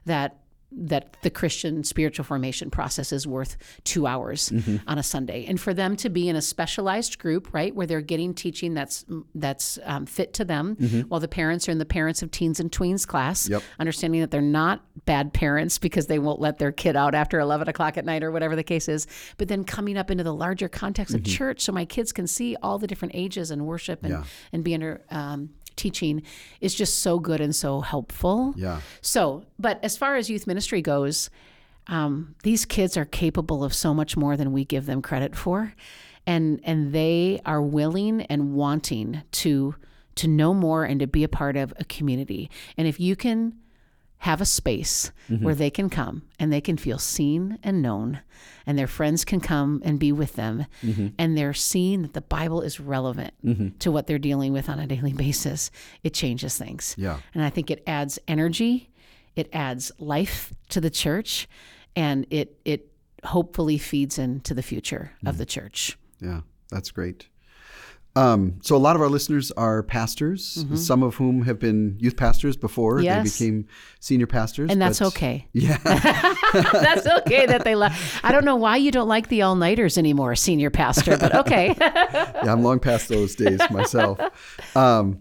[0.07, 0.37] that
[0.77, 4.77] that the Christian spiritual formation process is worth two hours mm-hmm.
[4.89, 8.01] on a Sunday, and for them to be in a specialized group, right, where they're
[8.01, 11.01] getting teaching that's that's um, fit to them, mm-hmm.
[11.03, 13.63] while the parents are in the parents of teens and tweens class, yep.
[13.79, 17.69] understanding that they're not bad parents because they won't let their kid out after eleven
[17.69, 19.07] o'clock at night or whatever the case is,
[19.37, 21.25] but then coming up into the larger context mm-hmm.
[21.25, 24.25] of church, so my kids can see all the different ages and worship and yeah.
[24.53, 26.23] and be under um, teaching
[26.61, 28.55] is just so good and so helpful.
[28.57, 28.81] Yeah.
[29.01, 31.31] So, but as far as youth ministry goes,
[31.87, 35.75] um, these kids are capable of so much more than we give them credit for,
[36.27, 39.75] and and they are willing and wanting to
[40.17, 42.51] to know more and to be a part of a community.
[42.77, 43.55] And if you can
[44.19, 45.45] have a space mm-hmm.
[45.45, 48.21] where they can come and they can feel seen and known,
[48.67, 51.09] and their friends can come and be with them, mm-hmm.
[51.19, 53.77] and they're seeing that the Bible is relevant mm-hmm.
[53.79, 55.71] to what they're dealing with on a daily basis,
[56.03, 56.95] it changes things.
[56.97, 57.19] Yeah.
[57.35, 58.91] And I think it adds energy,
[59.37, 61.49] it adds life to the church,
[61.95, 62.91] and it it
[63.25, 65.39] hopefully feeds into the future of mm.
[65.39, 65.99] the church.
[66.21, 67.29] Yeah, that's great.
[68.17, 70.77] Um, so a lot of our listeners are pastors, mm-hmm.
[70.77, 73.17] some of whom have been youth pastors before yes.
[73.17, 73.67] they became
[73.99, 75.49] senior pastors, and that's okay.
[75.53, 78.25] Yeah, that's okay that they left.
[78.25, 81.75] I don't know why you don't like the all nighters anymore, senior pastor, but okay.
[81.81, 84.21] yeah, I'm long past those days myself.
[84.77, 85.21] Um,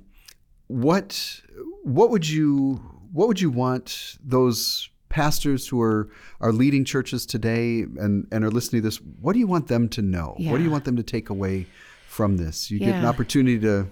[0.67, 1.41] what
[1.84, 2.75] what would you
[3.12, 6.10] what would you want those pastors who are
[6.41, 8.97] are leading churches today and and are listening to this?
[8.97, 10.36] What do you want them to know?
[10.38, 10.51] Yeah.
[10.51, 11.65] What do you want them to take away?
[12.13, 12.69] From this.
[12.69, 12.88] You yeah.
[12.88, 13.88] get an opportunity to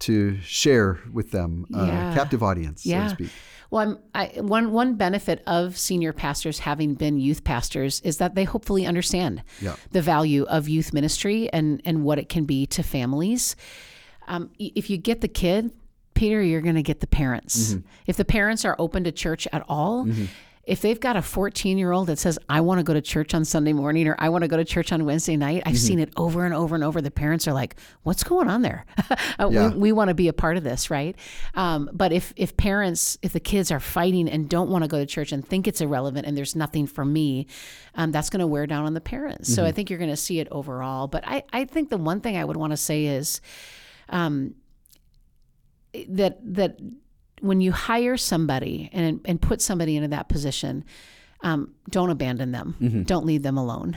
[0.00, 2.14] to share with them, uh, yeah.
[2.14, 3.08] captive audience, yeah.
[3.08, 3.32] so to speak.
[3.70, 8.34] Well, I'm, I, one one benefit of senior pastors having been youth pastors is that
[8.34, 9.76] they hopefully understand yeah.
[9.92, 13.56] the value of youth ministry and and what it can be to families.
[14.28, 15.70] Um, if you get the kid,
[16.12, 17.72] Peter, you're going to get the parents.
[17.72, 17.86] Mm-hmm.
[18.06, 20.04] If the parents are open to church at all.
[20.04, 20.26] Mm-hmm
[20.66, 23.34] if they've got a 14 year old that says, I want to go to church
[23.34, 25.98] on Sunday morning or I want to go to church on Wednesday night, I've seen
[25.98, 27.02] it over and over and over.
[27.02, 28.86] The parents are like, what's going on there?
[29.38, 29.68] Uh, Yeah.
[29.70, 31.16] we, we want to be a part of this, right?
[31.54, 34.98] Um, but if, if parents, if the kids are fighting and don't want to go
[34.98, 37.46] to church and think it's irrelevant and there's nothing for me,
[37.96, 39.52] um, that's going to wear down on the parents.
[39.52, 41.08] So I think you're going to see it overall.
[41.08, 43.40] But I, I think the one thing I would want to say is,
[44.08, 44.54] um,
[46.08, 46.78] that that
[47.44, 50.84] when you hire somebody and and put somebody into that position,
[51.42, 52.74] um, don't abandon them.
[53.06, 53.96] Don't leave them alone.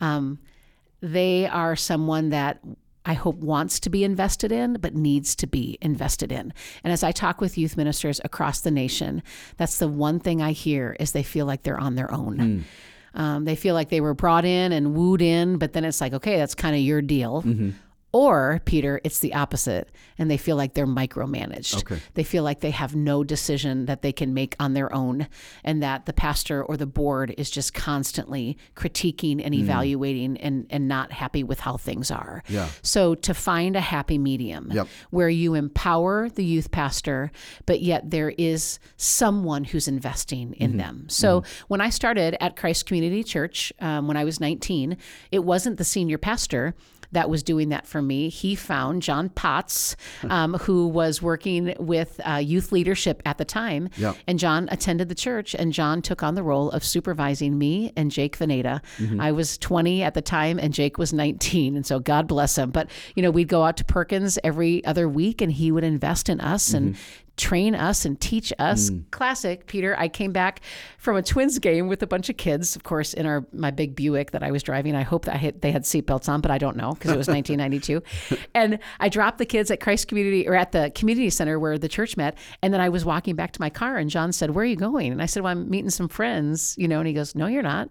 [0.00, 0.38] Um,
[1.00, 2.60] they are someone that
[3.04, 6.54] I hope wants to be invested in, but needs to be invested in.
[6.82, 9.22] And as I talk with youth ministers across the nation,
[9.58, 12.64] that's the one thing I hear is they feel like they're on their own.
[13.14, 16.14] Um, they feel like they were brought in and wooed in, but then it's like,
[16.14, 17.42] okay, that's kind of your deal.
[18.14, 21.78] Or, Peter, it's the opposite, and they feel like they're micromanaged.
[21.78, 22.00] Okay.
[22.14, 25.26] They feel like they have no decision that they can make on their own,
[25.64, 29.60] and that the pastor or the board is just constantly critiquing and hmm.
[29.60, 32.44] evaluating and, and not happy with how things are.
[32.48, 32.68] Yeah.
[32.82, 34.86] So, to find a happy medium Yep.
[35.10, 37.32] where you empower the youth pastor,
[37.66, 40.78] but yet there is someone who's investing in mm-hmm.
[40.78, 41.06] them.
[41.08, 41.64] So mm-hmm.
[41.68, 44.96] when I started at Christ Community Church um, when I was 19,
[45.32, 46.74] it wasn't the senior pastor.
[47.14, 48.28] That was doing that for me.
[48.28, 49.96] He found John Potts,
[50.28, 53.88] um, who was working with uh, youth leadership at the time.
[53.96, 54.16] Yep.
[54.26, 58.10] And John attended the church, and John took on the role of supervising me and
[58.10, 58.80] Jake Veneta.
[59.20, 61.76] I was 20 at the time, and Jake was 19.
[61.76, 62.70] And so God bless him.
[62.70, 66.28] But, you know, we'd go out to Perkins every other week, and he would invest
[66.28, 66.96] in us and
[67.36, 68.90] train us and teach us.
[68.90, 69.10] Mm.
[69.10, 69.96] Classic, Peter.
[69.98, 70.60] I came back
[70.98, 73.96] from a Twins game with a bunch of kids, of course, in our my big
[73.96, 74.94] Buick that I was driving.
[74.94, 77.16] I hope that I had, they had seatbelts on, but I don't know because it
[77.16, 78.02] was 1992.
[78.54, 81.88] and I dropped the kids at Christ Community or at the community center where the
[81.88, 84.62] church met, and then I was walking back to my car, and John said, "Where
[84.62, 86.98] are you going?" And I said, "Well, I'm meeting some friends," you know.
[86.98, 87.90] And he goes, "No, you're not.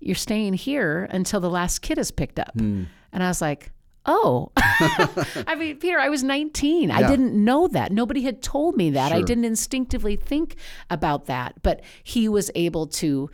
[0.00, 2.84] You're staying here until the last kid is picked up." Hmm.
[3.12, 3.70] And I was like.
[4.06, 6.90] Oh, I mean, Peter, I was 19.
[6.90, 7.92] I didn't know that.
[7.92, 9.12] Nobody had told me that.
[9.12, 10.56] I didn't instinctively think
[10.88, 11.62] about that.
[11.62, 13.30] But he was able to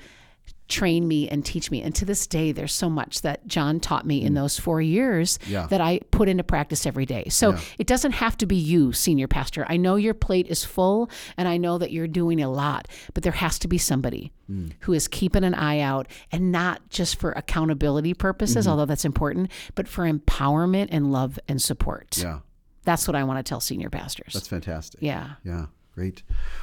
[0.68, 1.83] train me and teach me.
[1.83, 5.38] And to this day, there's so much that John taught me in those four years
[5.44, 5.50] Mm.
[5.50, 5.66] Yeah.
[5.66, 7.27] that I put into practice every day.
[7.29, 7.61] So Yeah.
[7.79, 9.66] it doesn't have to be you, senior pastor.
[9.68, 13.22] I know your plate is full and I know that you're doing a lot, but
[13.22, 14.72] there has to be somebody Mm.
[14.81, 18.70] who is keeping an eye out and not just for accountability purposes, Mm-hmm.
[18.70, 22.16] although that's important, but for empowerment and love and support.
[22.18, 22.38] Yeah.
[22.85, 24.33] That's what I want to tell senior pastors.
[24.35, 25.00] That's fantastic.
[25.03, 25.33] yeah.
[25.44, 26.22] Yeah, great.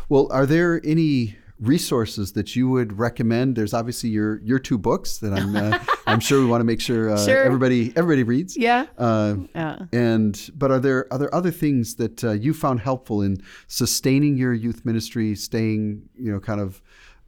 [0.09, 3.56] Well, are there any resources that you would recommend?
[3.56, 6.82] There's obviously your your two books that I'm uh, I'm sure we want to make
[6.82, 7.43] sure, uh, Sure.
[7.43, 8.58] everybody everybody reads.
[8.58, 8.88] Yeah.
[8.97, 9.86] Uh, Yeah.
[9.93, 14.38] and but are there are there other things that uh, you found helpful in sustaining
[14.38, 16.82] your youth ministry, staying you know kind of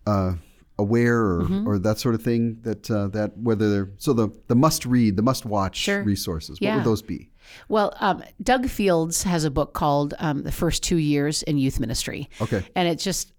[0.08, 0.34] uh,
[0.80, 1.67] aware or, Mm-hmm.
[1.67, 5.15] or that sort of thing that uh, that whether they're so the the must read
[5.15, 6.04] the must watch Sure.
[6.04, 6.76] resources what Yeah.
[6.78, 7.30] would those be?
[7.67, 11.78] Well, um, Doug Fields has a book called um, The First Two Years in Youth
[11.78, 12.30] Ministry.
[12.39, 12.63] Okay.
[12.74, 13.33] And it just,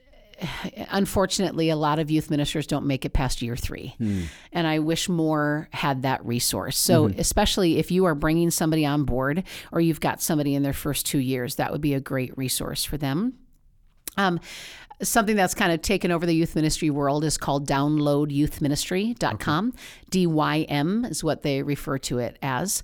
[0.90, 3.94] unfortunately, a lot of youth ministers don't make it past year three.
[4.52, 6.76] And I wish more had that resource.
[6.76, 10.72] So, especially if you are bringing somebody on board or you've got somebody in their
[10.72, 13.34] first two years, that would be a great resource for them.
[14.16, 14.38] Um,
[15.02, 19.74] something that's kind of taken over the youth ministry world is called downloadyouthministry.com.
[20.10, 22.82] DYM is what they refer to it as.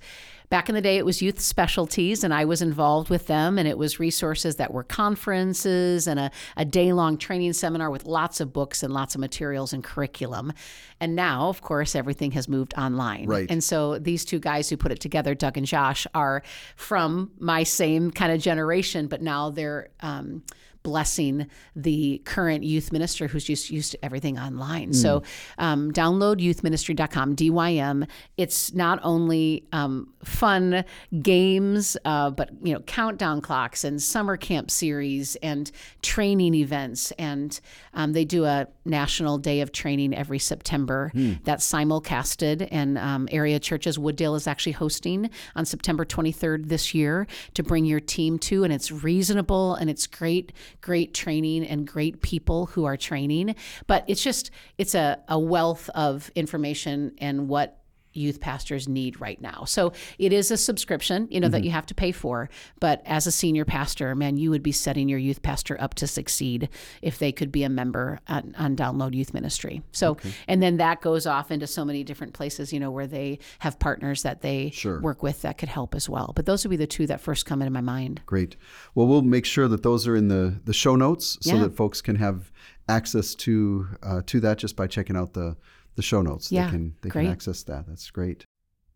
[0.50, 3.56] Back in the day, it was youth specialties, and I was involved with them.
[3.56, 8.04] And it was resources that were conferences and a, a day long training seminar with
[8.04, 10.52] lots of books and lots of materials and curriculum.
[10.98, 13.26] And now, of course, everything has moved online.
[13.26, 13.48] Right.
[13.48, 16.42] And so these two guys who put it together, Doug and Josh, are
[16.74, 20.42] from my same kind of generation, but now they're um,
[20.82, 24.92] blessing the current youth minister who's just used to everything online.
[24.92, 25.22] So
[25.58, 28.08] um, download youthministry.com, DYM.
[28.36, 30.84] It's not only um, fun
[31.22, 35.70] games, uh, but you know countdown clocks and summer camp series and
[36.02, 37.10] training events.
[37.12, 37.58] And
[37.94, 41.12] um, they do a national day of training every September
[41.44, 42.68] that's simulcasted.
[42.70, 47.84] And um, area churches, Wooddale is actually hosting on September 23rd this year to bring
[47.84, 48.64] your team to.
[48.64, 53.54] And it's reasonable and it's great, great training and great people who are training.
[53.86, 57.79] But it's just, it's a, a wealth of information and what
[58.12, 59.64] youth pastors need right now.
[59.66, 62.48] So it is a subscription, you know, that you have to pay for.
[62.80, 66.06] But as a senior pastor, man, you would be setting your youth pastor up to
[66.06, 66.68] succeed
[67.02, 69.82] if they could be a member on, on Download Youth Ministry.
[69.92, 70.16] So,
[70.48, 73.78] and then that goes off into so many different places, you know, where they have
[73.78, 75.00] partners that they Sure.
[75.00, 76.32] work with that could help as well.
[76.34, 78.22] But those would be the two that first come into my mind.
[78.26, 78.56] Great.
[78.94, 81.62] Well, we'll make sure that those are in the, the show notes so Yeah.
[81.62, 82.50] that folks can have
[82.88, 85.56] access to uh, to that just by checking out the
[85.96, 86.50] the show notes.
[86.50, 87.24] Yeah, they can they great.
[87.24, 87.86] can access that.
[87.86, 88.44] That's great.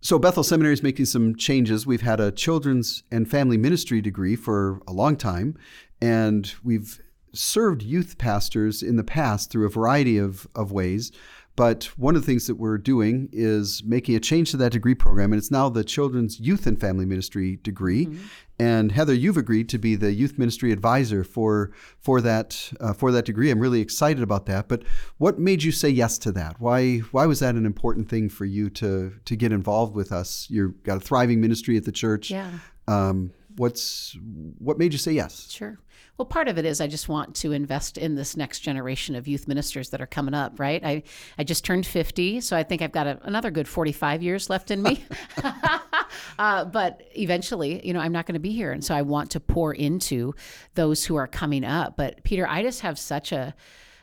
[0.01, 1.87] So Bethel Seminary is making some changes.
[1.87, 5.57] We've had a children's and family ministry degree for a long time,
[6.03, 7.01] and we've
[7.33, 11.11] served youth pastors in the past through a variety of, of ways.
[11.57, 14.95] But one of the things that we're doing is making a change to that degree
[14.95, 18.07] program, and it's now the Children's Youth and Family Ministry degree.
[18.07, 18.25] Mm-hmm.
[18.59, 23.11] And Heather, you've agreed to be the youth ministry advisor for for that uh, for
[23.11, 23.51] that degree.
[23.51, 24.69] I'm really excited about that.
[24.69, 24.85] But
[25.19, 26.61] what made you say yes to that?
[26.61, 30.47] Why why was that an important thing for you to to get involved with us?
[30.51, 32.31] You've got a thriving ministry at the church.
[32.31, 32.51] Yeah.
[32.87, 34.17] Um, what's
[34.59, 35.51] what made you say yes?
[35.51, 35.79] Sure.
[36.17, 39.27] Well, part of it is I just want to invest in this next generation of
[39.27, 40.85] youth ministers that are coming up, right?
[40.85, 41.03] I,
[41.39, 44.71] I just turned 50, so I think I've got a, another good 45 years left
[44.71, 45.05] in me.
[46.39, 48.71] uh, but eventually, you know, I'm not going to be here.
[48.71, 50.35] And so I want to pour into
[50.75, 51.97] those who are coming up.
[51.97, 53.55] But Peter, I just have such a,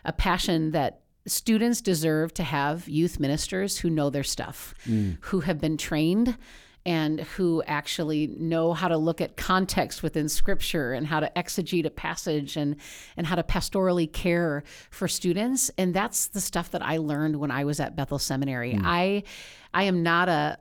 [0.03, 4.73] a passion that students deserve to have youth ministers who know their stuff,
[5.21, 6.35] who have been trained
[6.85, 11.85] and who actually know how to look at context within scripture and how to exegete
[11.85, 12.75] a passage and
[13.15, 17.51] and how to pastorally care for students and that's the stuff that I learned when
[17.51, 18.73] I was at Bethel Seminary.
[18.73, 18.85] Hmm.
[18.85, 19.23] I
[19.73, 20.57] I am not a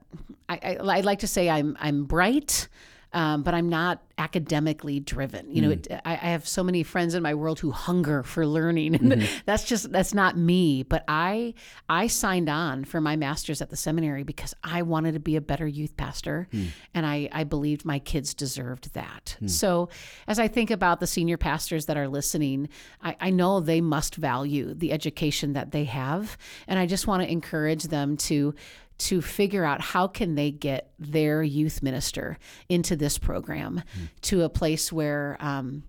[0.48, 2.68] I, I I like to say I'm I'm bright
[3.12, 5.50] um, but I'm not academically driven.
[5.50, 5.72] You know, hmm.
[5.72, 9.12] it, I, I have so many friends in my world who hunger for learning, and
[9.12, 9.38] mm-hmm.
[9.46, 10.82] that's just that's not me.
[10.82, 11.54] But I
[11.88, 15.40] I signed on for my master's at the seminary because I wanted to be a
[15.40, 16.66] better youth pastor, hmm.
[16.94, 19.36] and I I believed my kids deserved that.
[19.38, 19.48] Hmm.
[19.48, 19.88] So
[20.28, 22.68] as I think about the senior pastors that are listening,
[23.02, 26.36] I, I know they must value the education that they have,
[26.68, 28.54] and I just want to encourage them to
[29.00, 33.82] to figure out how can they get their youth minister into this program
[34.20, 35.82] to a place where um,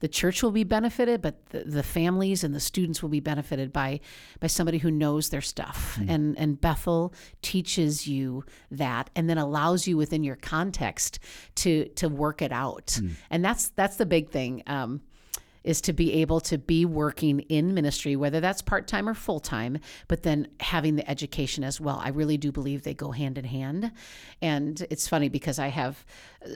[0.00, 3.72] the church will be benefited, but the, the families and the students will be benefited
[3.72, 4.00] by
[4.38, 5.98] by somebody who knows their stuff.
[6.08, 11.18] And and Bethel teaches you that, and then allows you within your context
[11.56, 13.00] to to work it out.
[13.30, 14.62] And that's that's the big thing.
[14.66, 15.00] Um,
[15.64, 19.40] is to be able to be working in ministry, whether that's part time or full
[19.40, 22.00] time, but then having the education as well.
[22.02, 23.92] I really do believe they go hand in hand.
[24.40, 26.04] And it's funny because I have
[26.44, 26.48] uh,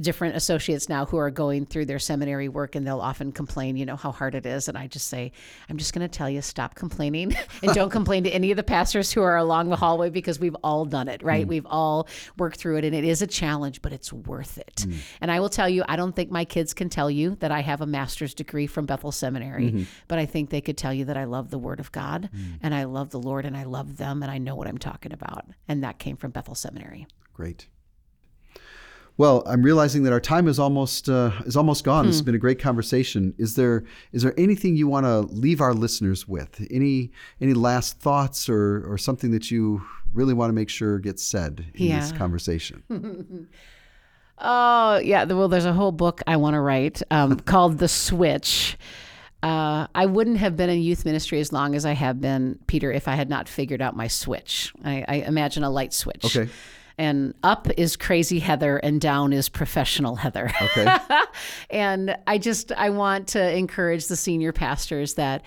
[0.00, 3.86] different associates now who are going through their seminary work and they'll often complain, you
[3.86, 4.68] know, how hard it is.
[4.68, 5.32] And I just say,
[5.68, 8.62] I'm just going to tell you, stop complaining and don't complain to any of the
[8.62, 11.46] pastors who are along the hallway because we've all done it, right?
[11.46, 14.86] We've all worked through it and it is a challenge, but it's worth it.
[15.20, 17.60] And I will tell you, I don't think my kids can tell you that I
[17.60, 19.82] have a master's degree from Bethel Seminary, mm-hmm.
[20.08, 22.58] but I think they could tell you that I love the Word of God mm.
[22.62, 25.12] and I love the Lord and I love them and I know what I'm talking
[25.12, 25.46] about.
[25.68, 27.06] And that came from Bethel Seminary.
[27.32, 27.66] Great.
[29.16, 32.06] Well, I'm realizing that our time is almost uh, is almost gone.
[32.06, 32.26] This has hmm.
[32.26, 33.34] been a great conversation.
[33.36, 36.66] Is there is there anything you want to leave our listeners with?
[36.70, 39.82] Any any last thoughts or or something that you
[40.14, 42.82] really want to make sure gets said in this conversation?
[44.40, 45.24] Oh, yeah.
[45.24, 48.76] Well, there's a whole book I want to write um, called The Switch.
[49.42, 52.92] Uh, I wouldn't have been in youth ministry as long as I have been, Peter,
[52.92, 54.72] if I had not figured out my switch.
[54.84, 56.24] I, I imagine a light switch.
[56.36, 56.50] Okay.
[57.00, 60.50] And up is crazy Heather, and down is professional Heather.
[60.60, 60.98] Okay.
[61.70, 65.42] and I just I want to encourage the senior pastors that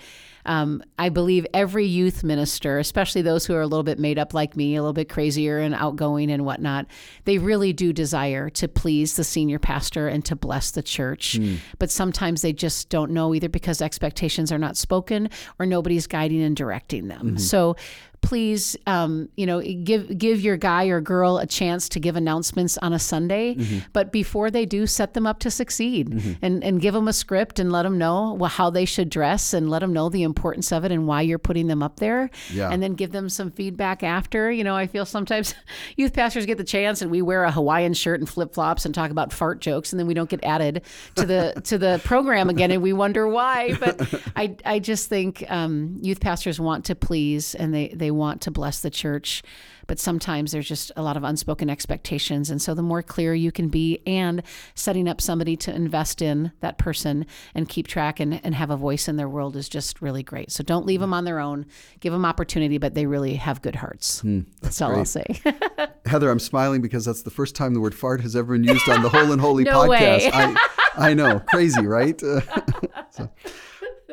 [0.46, 4.34] um, I believe every youth minister, especially those who are a little bit made up
[4.34, 6.86] like me, a little bit crazier and outgoing and whatnot,
[7.24, 11.38] they really do desire to please the senior pastor and to bless the church.
[11.78, 16.42] But sometimes they just don't know either because expectations are not spoken or nobody's guiding
[16.42, 17.38] and directing them.
[17.38, 17.76] So
[18.24, 22.78] please, um, you know, give give your guy or girl a chance to give announcements
[22.78, 23.56] on a Sunday.
[23.92, 27.58] But before they do, set them up to succeed and and give them a script
[27.58, 30.72] and let them know well, how they should dress and let them know the importance
[30.72, 32.30] of it and why you're putting them up there.
[32.50, 32.70] Yeah.
[32.70, 34.50] And then give them some feedback after.
[34.50, 35.54] You know, I feel sometimes
[35.96, 38.94] youth pastors get the chance and we wear a Hawaiian shirt and flip flops and
[38.94, 40.82] talk about fart jokes, and then we don't get added
[41.16, 43.74] to the to the program again, and we wonder why.
[43.74, 44.00] But
[44.36, 48.50] I I just think um, youth pastors want to please and they they want to
[48.50, 49.42] bless the church,
[49.86, 53.52] but sometimes there's just a lot of unspoken expectations, and so the more clear you
[53.52, 54.42] can be and
[54.74, 58.76] setting up somebody to invest in that person and keep track and, and have a
[58.76, 60.50] voice in their world is just really great.
[60.50, 61.02] So don't leave hmm.
[61.02, 61.66] them on their own.
[62.00, 64.20] Give them opportunity, but they really have good hearts.
[64.20, 65.24] Hmm, that's all I'll say.
[66.06, 68.88] Heather, I'm smiling because that's the first time the word fart has ever been used
[68.88, 70.30] on the Whole and Holy No podcast.
[70.32, 70.56] I,
[70.96, 72.20] I know, crazy, right?
[72.20, 73.30] So,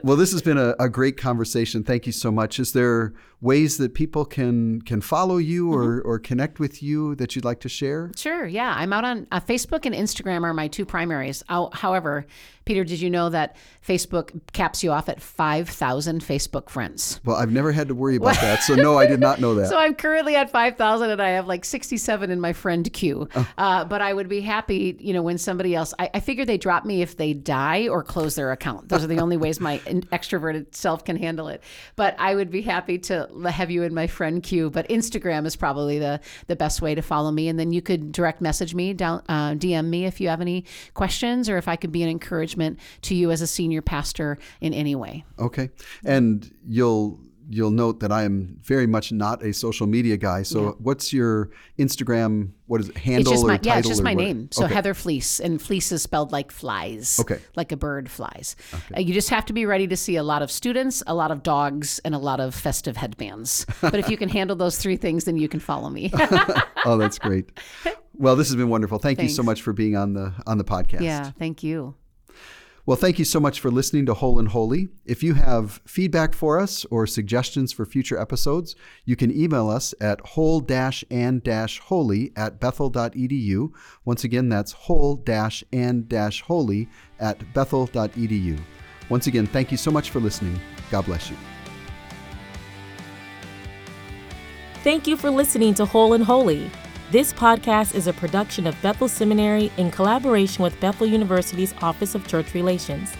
[0.03, 1.83] Well, this has been a, a, great conversation.
[1.83, 2.59] Thank you so much.
[2.59, 6.09] Is there ways that people can can follow you or, mm-hmm.
[6.09, 8.11] or connect with you that you'd like to share?
[8.15, 8.45] Sure.
[8.45, 11.43] Yeah, I'm out on uh, Facebook and Instagram are my two primaries.
[11.49, 12.25] I'll, however,
[12.71, 17.19] Peter, did you know that Facebook caps you off at 5,000 Facebook friends?
[17.25, 18.63] Well, I've never had to worry about that.
[18.63, 19.67] So, no, I did not know that.
[19.67, 23.27] so, I'm currently at 5,000 and I have like 67 in my friend queue.
[23.35, 23.47] Oh.
[23.57, 26.57] Uh, but I would be happy, you know, when somebody else, I, I figure they
[26.57, 28.87] drop me if they die or close their account.
[28.87, 31.61] Those are the only ways my extroverted self can handle it.
[31.97, 34.69] But I would be happy to have you in my friend queue.
[34.69, 37.49] But Instagram is probably the, the best way to follow me.
[37.49, 40.63] And then you could direct message me, down, uh, DM me if you have any
[40.93, 44.37] questions or if I could be an encouragement encouragement to you as a senior pastor
[44.59, 45.25] in any way.
[45.39, 45.69] Okay.
[46.05, 50.43] And you'll you'll note that I am very much not a social media guy.
[50.43, 50.69] So, yeah.
[50.79, 52.51] what's your Instagram?
[52.67, 52.97] What is it?
[52.97, 53.73] Handle it's or my, title?
[53.73, 54.23] Yeah, it's just my what?
[54.23, 54.49] name.
[54.51, 54.73] So okay.
[54.73, 57.19] Heather Fleece, and fleece is spelled like flies.
[57.19, 57.39] Okay.
[57.57, 58.55] Like a bird flies.
[58.73, 58.95] Okay.
[58.95, 61.31] Uh, you just have to be ready to see a lot of students, a lot
[61.31, 63.65] of dogs, and a lot of festive headbands.
[63.81, 66.09] but if you can handle those three things, then you can follow me.
[66.85, 67.51] oh, that's great.
[68.13, 68.99] Well, this has been wonderful.
[68.99, 69.31] Thank Thanks.
[69.31, 71.01] you so much for being on the on the podcast.
[71.01, 71.95] Yeah, thank you.
[72.85, 74.89] Well, thank you so much for listening to Whole and Holy.
[75.05, 78.75] If you have feedback for us or suggestions for future episodes,
[79.05, 80.65] you can email us at whole
[81.11, 81.47] and
[81.79, 83.71] holy at bethel.edu.
[84.03, 85.23] Once again, that's whole
[85.71, 86.13] and
[86.47, 88.59] holy at bethel.edu.
[89.09, 90.59] Once again, thank you so much for listening.
[90.89, 91.37] God bless you.
[94.83, 96.71] Thank you for listening to Whole and Holy.
[97.11, 102.25] This podcast is a production of Bethel Seminary in collaboration with Bethel University's Office of
[102.25, 103.11] Church Relations.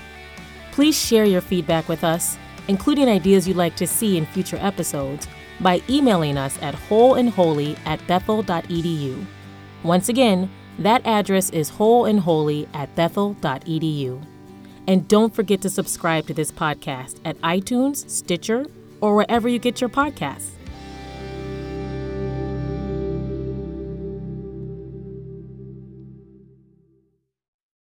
[0.72, 2.38] Please share your feedback with us,
[2.70, 5.28] including ideas you'd like to see in future episodes,
[5.60, 9.26] by emailing us at wholeandholy at bethel.edu.
[9.84, 14.26] Once again, that address is wholeandholy at bethel.edu.
[14.88, 18.68] And don't forget to subscribe to this podcast at iTunes, Stitcher,
[19.02, 20.52] or wherever you get your podcasts.